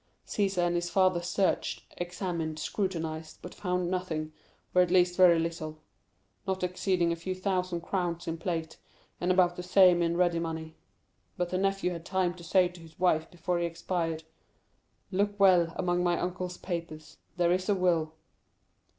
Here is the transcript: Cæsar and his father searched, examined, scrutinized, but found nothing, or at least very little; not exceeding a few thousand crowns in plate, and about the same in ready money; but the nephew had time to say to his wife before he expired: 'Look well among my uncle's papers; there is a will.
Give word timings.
Cæsar 0.25 0.65
and 0.65 0.73
his 0.73 0.89
father 0.89 1.21
searched, 1.21 1.83
examined, 1.97 2.57
scrutinized, 2.57 3.37
but 3.43 3.53
found 3.53 3.91
nothing, 3.91 4.33
or 4.73 4.81
at 4.81 4.89
least 4.89 5.15
very 5.15 5.37
little; 5.37 5.77
not 6.47 6.63
exceeding 6.63 7.11
a 7.11 7.15
few 7.15 7.35
thousand 7.35 7.81
crowns 7.81 8.27
in 8.27 8.39
plate, 8.39 8.77
and 9.19 9.31
about 9.31 9.57
the 9.57 9.61
same 9.61 10.01
in 10.01 10.17
ready 10.17 10.39
money; 10.39 10.75
but 11.37 11.51
the 11.51 11.57
nephew 11.59 11.91
had 11.91 12.03
time 12.03 12.33
to 12.33 12.43
say 12.43 12.67
to 12.67 12.81
his 12.81 12.97
wife 12.97 13.29
before 13.29 13.59
he 13.59 13.65
expired: 13.67 14.23
'Look 15.11 15.39
well 15.39 15.71
among 15.75 16.03
my 16.03 16.19
uncle's 16.19 16.57
papers; 16.57 17.17
there 17.37 17.51
is 17.51 17.69
a 17.69 17.75
will. 17.75 18.15